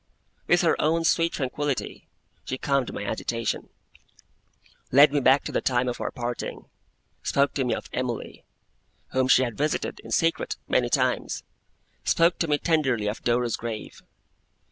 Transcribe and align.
With 0.47 0.61
her 0.61 0.75
own 0.81 1.03
sweet 1.03 1.33
tranquillity, 1.33 2.07
she 2.43 2.57
calmed 2.57 2.91
my 2.91 3.03
agitation; 3.05 3.69
led 4.91 5.13
me 5.13 5.19
back 5.19 5.43
to 5.43 5.51
the 5.51 5.61
time 5.61 5.87
of 5.87 6.01
our 6.01 6.09
parting; 6.09 6.65
spoke 7.21 7.53
to 7.53 7.63
me 7.63 7.75
of 7.75 7.87
Emily, 7.93 8.43
whom 9.11 9.27
she 9.27 9.43
had 9.43 9.55
visited, 9.55 9.99
in 9.99 10.09
secret, 10.09 10.57
many 10.67 10.89
times; 10.89 11.43
spoke 12.03 12.39
to 12.39 12.47
me 12.47 12.57
tenderly 12.57 13.05
of 13.05 13.21
Dora's 13.23 13.55
grave. 13.57 14.01